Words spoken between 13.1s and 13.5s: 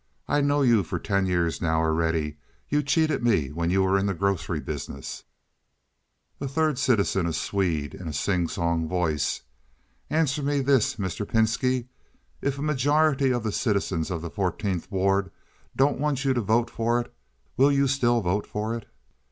of